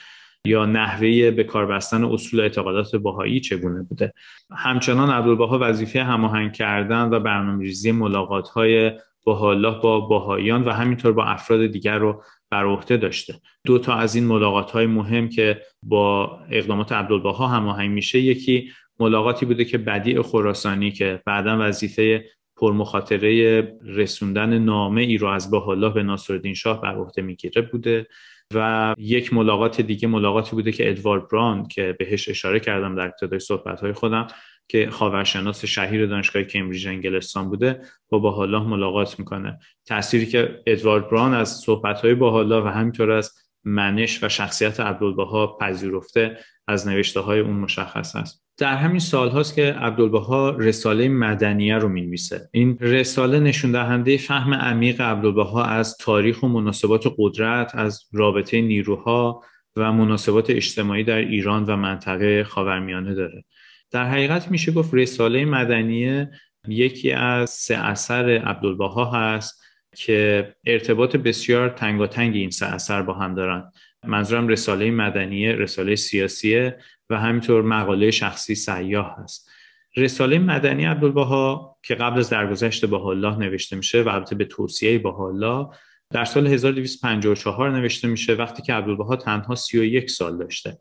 یا 0.45 0.65
نحوه 0.65 1.31
به 1.31 1.43
کار 1.43 1.65
بستن 1.65 2.03
اصول 2.03 2.39
اعتقادات 2.39 2.95
باهایی 2.95 3.39
چگونه 3.39 3.83
بوده؟ 3.83 4.13
همچنان 4.57 5.09
عبدالبها 5.09 5.59
وظیفه 5.61 6.03
هماهنگ 6.03 6.53
کردن 6.53 7.09
و 7.09 7.19
برنامه‌ریزی 7.19 7.91
ملاقات 7.91 8.49
های 8.49 8.91
با 9.25 9.55
با 9.81 9.99
باهاییان 9.99 10.63
و 10.63 10.71
همینطور 10.71 11.13
با 11.13 11.25
افراد 11.25 11.65
دیگر 11.65 11.97
رو 11.97 12.23
بر 12.51 12.65
عهده 12.65 12.97
داشته. 12.97 13.35
دو 13.65 13.79
تا 13.79 13.93
از 13.95 14.15
این 14.15 14.25
ملاقات 14.25 14.71
های 14.71 14.85
مهم 14.85 15.29
که 15.29 15.61
با 15.83 16.39
اقدامات 16.51 16.91
عبدالبها 16.91 17.47
هماهنگ 17.47 17.91
میشه 17.91 18.19
یکی 18.19 18.71
ملاقاتی 18.99 19.45
بوده 19.45 19.65
که 19.65 19.77
بدیع 19.77 20.21
خراسانی 20.21 20.91
که 20.91 21.21
بعدا 21.25 21.57
وظیفه 21.59 22.25
پرمخاطره 22.57 23.61
رسوندن 23.83 24.59
نامه 24.59 25.01
ای 25.01 25.17
رو 25.17 25.27
از 25.27 25.53
الله 25.53 25.89
به 25.89 26.03
ناصرالدین 26.03 26.53
شاه 26.53 26.81
بر 26.81 26.95
عهده 26.95 27.21
می‌گیره 27.21 27.61
بوده 27.61 28.07
و 28.53 28.95
یک 28.97 29.33
ملاقات 29.33 29.81
دیگه 29.81 30.07
ملاقاتی 30.07 30.51
بوده 30.51 30.71
که 30.71 30.89
ادوارد 30.89 31.27
براند 31.27 31.67
که 31.67 31.95
بهش 31.99 32.29
اشاره 32.29 32.59
کردم 32.59 32.95
در 32.95 33.05
ابتدای 33.05 33.39
صحبت 33.39 33.91
خودم 33.91 34.27
که 34.69 34.89
خاورشناس 34.89 35.65
شهیر 35.65 36.05
دانشگاه 36.05 36.43
کمبریج 36.43 36.87
انگلستان 36.87 37.49
بوده 37.49 37.81
با 38.09 38.19
باحالا 38.19 38.63
ملاقات 38.63 39.19
می‌کنه. 39.19 39.59
تأثیری 39.85 40.25
که 40.25 40.61
ادوارد 40.65 41.09
بران 41.09 41.33
از 41.33 41.49
صحبت 41.49 42.01
های 42.01 42.15
باحالا 42.15 42.63
و 42.63 42.67
همینطور 42.67 43.11
از 43.11 43.31
منش 43.63 44.23
و 44.23 44.29
شخصیت 44.29 44.79
عبدالبها 44.79 45.57
پذیرفته 45.61 46.37
از 46.67 46.87
نوشته 46.87 47.19
های 47.19 47.39
اون 47.39 47.55
مشخص 47.55 48.15
است. 48.15 48.43
در 48.57 48.75
همین 48.75 48.99
سال 48.99 49.29
هاست 49.29 49.55
که 49.55 49.73
عبدالبها 49.73 50.49
رساله 50.49 51.07
مدنیه 51.07 51.77
رو 51.77 51.89
می‌نویسه. 51.89 52.49
این 52.51 52.77
رساله 52.79 53.39
نشون 53.39 53.71
دهنده 53.71 54.17
فهم 54.17 54.53
عمیق 54.53 55.01
عبدالبها 55.01 55.63
از 55.63 55.97
تاریخ 55.97 56.43
و 56.43 56.47
مناسبات 56.47 57.13
قدرت 57.17 57.75
از 57.75 58.03
رابطه 58.13 58.61
نیروها 58.61 59.43
و 59.75 59.93
مناسبات 59.93 60.49
اجتماعی 60.49 61.03
در 61.03 61.17
ایران 61.17 61.63
و 61.63 61.75
منطقه 61.75 62.43
خاورمیانه 62.43 63.13
داره. 63.13 63.43
در 63.91 64.05
حقیقت 64.05 64.51
میشه 64.51 64.71
گفت 64.71 64.93
رساله 64.93 65.45
مدنیه 65.45 66.31
یکی 66.67 67.11
از 67.11 67.49
سه 67.49 67.75
اثر 67.75 68.29
عبدالبها 68.29 69.05
هست 69.05 69.63
که 69.95 70.47
ارتباط 70.65 71.15
بسیار 71.15 71.69
تنگاتنگ 71.69 72.35
این 72.35 72.49
سه 72.49 72.65
اثر 72.65 73.01
با 73.01 73.13
هم 73.13 73.35
دارن. 73.35 73.71
منظورم 74.07 74.47
رساله 74.47 74.91
مدنیه 74.91 75.51
رساله 75.51 75.95
سیاسیه 75.95 76.77
و 77.09 77.19
همینطور 77.19 77.61
مقاله 77.61 78.11
شخصی 78.11 78.55
سیاه 78.55 79.15
هست. 79.17 79.49
رساله 79.97 80.39
مدنی 80.39 80.85
عبدالبها 80.85 81.77
که 81.83 81.95
قبل 81.95 82.19
از 82.19 82.29
درگذشت 82.29 82.85
با 82.85 83.09
الله 83.09 83.37
نوشته 83.37 83.75
میشه 83.75 84.01
و 84.01 84.09
البته 84.09 84.35
به 84.35 84.45
توصیه 84.45 84.99
با 84.99 85.27
الله 85.27 85.67
در 86.09 86.25
سال 86.25 86.47
1254 86.47 87.71
نوشته 87.71 88.07
میشه 88.07 88.33
وقتی 88.33 88.61
که 88.61 88.73
عبدالبها 88.73 89.15
تنها 89.15 89.55
31 89.55 90.09
سال 90.09 90.37
داشته. 90.37 90.77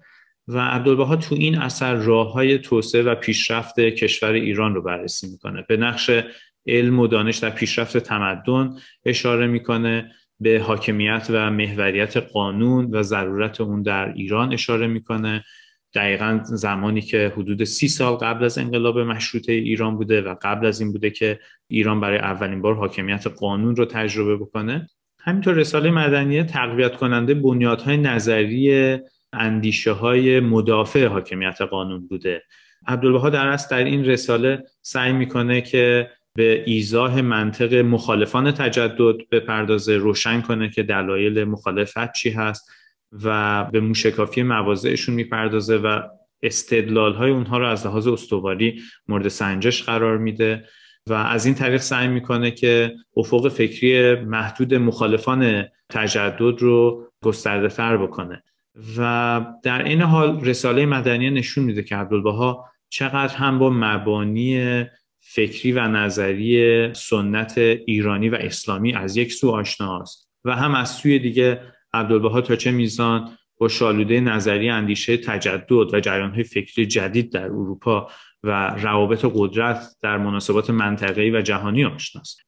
و 0.49 0.59
عبدالبها 0.59 1.17
تو 1.17 1.35
این 1.35 1.59
اثر 1.59 1.95
راه 1.95 2.33
های 2.33 2.59
توسعه 2.59 3.03
و 3.03 3.15
پیشرفت 3.15 3.81
کشور 3.81 4.33
ایران 4.33 4.75
رو 4.75 4.83
بررسی 4.83 5.31
می‌کنه. 5.31 5.65
به 5.69 5.77
نقش 5.77 6.11
علم 6.67 7.01
و 7.01 7.07
دانش 7.07 7.39
در 7.39 7.51
پیشرفت 7.51 7.99
تمدن 7.99 8.71
اشاره 9.05 9.47
می‌کنه 9.47 10.13
به 10.41 10.61
حاکمیت 10.67 11.27
و 11.31 11.51
محوریت 11.51 12.17
قانون 12.17 12.95
و 12.95 13.03
ضرورت 13.03 13.61
اون 13.61 13.83
در 13.83 14.13
ایران 14.13 14.53
اشاره 14.53 14.87
می‌کنه. 14.87 15.45
دقیقا 15.95 16.41
زمانی 16.45 17.01
که 17.01 17.33
حدود 17.37 17.65
سی 17.65 17.89
سال 17.89 18.15
قبل 18.15 18.45
از 18.45 18.59
انقلاب 18.59 18.99
مشروطه 18.99 19.53
ایران 19.53 19.97
بوده 19.97 20.21
و 20.21 20.35
قبل 20.43 20.67
از 20.67 20.81
این 20.81 20.93
بوده 20.93 21.11
که 21.11 21.41
ایران 21.69 22.01
برای 22.01 22.19
اولین 22.19 22.63
بار 22.63 22.75
حاکمیت 22.75 23.27
قانون 23.27 23.77
رو 23.77 23.85
تجربه 23.85 24.37
بکنه. 24.37 24.89
همینطور 25.21 25.55
رساله 25.55 25.91
مدنیه 25.91 26.45
تقویت 26.45 26.97
کننده 26.97 27.35
بنیادهای 27.35 27.97
نظری 27.97 28.99
اندیشه 29.33 29.93
های 29.93 30.41
مدافع 30.41 31.07
حاکمیت 31.07 31.61
قانون 31.61 32.07
بوده. 32.07 32.43
عبدالبها 32.87 33.31
در 33.31 33.47
است 33.47 33.71
در 33.71 33.85
این 33.85 34.05
رساله 34.05 34.65
سعی 34.83 35.13
می‌کنه 35.13 35.61
که 35.61 36.11
به 36.35 36.63
ایزاه 36.67 37.23
منطق 37.23 37.75
مخالفان 37.75 38.53
تجدد 38.53 39.17
بپردازه 39.33 39.97
روشن 39.97 40.41
کنه 40.41 40.71
که 40.71 40.83
دلایل 40.83 41.45
مخالفت 41.45 42.13
چی 42.13 42.31
هست 42.31 42.71
و 43.25 43.65
به 43.65 43.81
موشکافی 43.81 44.43
مواضعشون 44.43 45.15
می‌پردازه 45.15 45.77
و 45.77 46.03
استدلال 46.43 47.15
های 47.15 47.31
اونها 47.31 47.59
رو 47.59 47.67
از 47.67 47.87
لحاظ 47.87 48.07
استواری 48.07 48.83
مورد 49.09 49.29
سنجش 49.29 49.83
قرار 49.83 50.19
میده 50.19 50.65
و 51.07 51.13
از 51.13 51.47
این 51.47 51.55
طریق 51.55 51.81
سعی 51.81 52.09
می‌کنه 52.09 52.51
که 52.51 52.95
افق 53.17 53.49
فکری 53.49 54.15
محدود 54.15 54.75
مخالفان 54.75 55.65
تجدد 55.89 56.63
رو 56.63 57.07
گسترده 57.25 57.69
تر 57.69 57.97
بکنه. 57.97 58.43
و 58.97 59.47
در 59.63 59.85
این 59.85 60.03
حال 60.03 60.45
رساله 60.45 60.87
مدنی 60.87 61.31
نشون 61.31 61.65
میده 61.65 61.83
که 61.83 61.97
عبدالبها 61.97 62.65
چقدر 62.89 63.37
هم 63.37 63.59
با 63.59 63.71
مبانی 63.71 64.85
فکری 65.21 65.73
و 65.73 65.89
نظری 65.89 66.95
سنت 66.95 67.59
ایرانی 67.59 68.29
و 68.29 68.35
اسلامی 68.35 68.95
از 68.95 69.17
یک 69.17 69.33
سو 69.33 69.51
آشناست 69.51 70.31
و 70.45 70.57
هم 70.57 70.75
از 70.75 70.91
سوی 70.91 71.19
دیگه 71.19 71.61
عبدالبها 71.95 72.41
تا 72.41 72.57
چه 72.57 72.71
میزان 72.71 73.31
با 73.59 73.69
شالوده 73.69 74.21
نظری 74.21 74.69
اندیشه 74.69 75.17
تجدد 75.17 75.95
و 75.95 76.01
جریانهای 76.01 76.43
فکری 76.43 76.87
جدید 76.87 77.33
در 77.33 77.45
اروپا 77.45 78.11
و 78.43 78.69
روابط 78.69 79.27
قدرت 79.35 79.87
در 80.03 80.19
مناسبات 80.19 80.71
منطقه‌ای 80.71 81.31
و 81.31 81.41
جهانی 81.41 81.85
آشناست. 81.85 82.41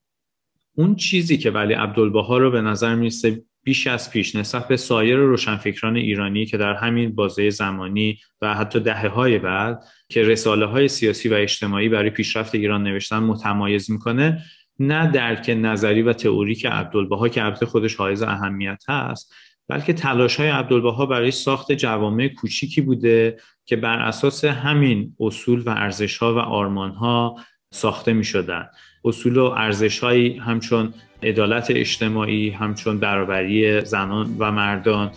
اون 0.75 0.97
چیزی 0.97 1.39
که 1.39 1.51
ولی 1.51 1.75
عبدالبها 1.75 2.39
رو 2.39 2.51
به 2.51 2.61
نظر 2.61 2.95
می‌رسه 2.95 3.43
بیش 3.63 3.87
از 3.87 4.11
پیش 4.11 4.37
نسبت 4.37 4.69
به 4.69 4.77
سایر 4.77 5.17
روشنفکران 5.17 5.97
ایرانی 5.97 6.47
که 6.47 6.57
در 6.57 6.75
همین 6.75 7.15
بازه 7.15 7.51
زمانی 7.51 8.19
و 8.43 8.55
حتی 8.55 8.81
دهه 8.81 9.09
های 9.09 9.39
بعد 9.39 9.85
که 10.09 10.23
رساله 10.23 10.67
های 10.67 10.89
سیاسی 10.89 11.29
و 11.29 11.35
اجتماعی 11.35 11.89
برای 11.89 12.11
پیشرفت 12.11 12.55
ایران 12.55 12.83
نوشتن 12.83 13.19
متمایز 13.19 13.91
می‌کنه 13.91 14.43
نه 14.79 15.11
درک 15.11 15.51
نظری 15.57 16.03
و 16.03 16.13
تئوریک 16.13 16.67
عبدالبها 16.67 17.29
که 17.29 17.45
البته 17.45 17.67
خودش 17.67 17.95
حائز 17.95 18.23
اهمیت 18.23 18.85
هست 18.89 19.35
بلکه 19.69 19.93
تلاش 19.93 20.37
های 20.37 20.49
عبدالبها 20.49 21.07
برای 21.07 21.31
ساخت 21.31 21.73
جوامع 21.73 22.29
کوچیکی 22.29 22.81
بوده 22.81 23.37
که 23.65 23.77
بر 23.77 23.99
اساس 23.99 24.45
همین 24.45 25.17
اصول 25.21 25.61
و 25.61 25.71
ارزش 25.71 26.19
ها 26.19 26.35
و 26.35 26.39
آرمان 26.39 26.91
ها 26.91 27.37
ساخته 27.73 28.13
می 28.13 28.25
شدن. 28.25 28.69
اصول 29.05 29.37
و 29.37 29.45
ارزش 29.45 30.05
همچون 30.41 30.95
عدالت 31.23 31.67
اجتماعی 31.71 32.51
همچون 32.51 32.99
برابری 32.99 33.81
زنان 33.81 34.37
و 34.39 34.53
مردان 34.53 35.11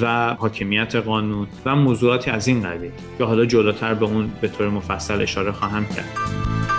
و 0.00 0.34
حاکمیت 0.34 0.96
قانون 0.96 1.46
و 1.64 1.76
موضوعاتی 1.76 2.30
از 2.30 2.48
این 2.48 2.62
قبیل 2.62 2.90
که 3.18 3.24
حالا 3.24 3.46
جلوتر 3.46 3.94
به 3.94 4.04
اون 4.04 4.30
به 4.40 4.48
طور 4.48 4.68
مفصل 4.68 5.22
اشاره 5.22 5.52
خواهم 5.52 5.86
کرد. 5.86 6.73